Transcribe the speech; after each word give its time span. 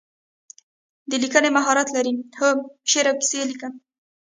د 1.09 1.11
لیکنې 1.23 1.49
مهارت 1.57 1.87
لرئ؟ 1.95 2.13
هو، 2.39 2.49
شعر 2.91 3.05
او 3.09 3.15
کیسې 3.21 3.39
لیکم 3.49 3.73